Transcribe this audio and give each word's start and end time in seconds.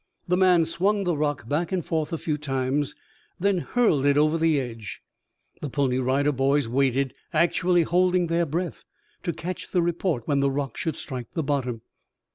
The 0.27 0.35
man 0.35 0.65
swung 0.65 1.03
the 1.03 1.15
rock 1.15 1.47
back 1.47 1.71
and 1.71 1.85
forth 1.85 2.11
a 2.11 2.17
few 2.17 2.35
times, 2.35 2.95
then 3.39 3.59
hurled 3.59 4.03
it 4.03 4.17
over 4.17 4.35
the 4.35 4.59
edge. 4.59 4.99
The 5.61 5.69
Pony 5.69 5.99
Rider 5.99 6.31
Boys 6.31 6.67
waited, 6.67 7.13
actually 7.33 7.83
holding 7.83 8.25
their 8.25 8.47
breath, 8.47 8.83
to 9.21 9.31
catch 9.31 9.69
the 9.69 9.81
report 9.83 10.27
when 10.27 10.39
the 10.39 10.49
rock 10.49 10.75
should 10.75 10.95
strike 10.95 11.27
the 11.35 11.43
bottom. 11.43 11.83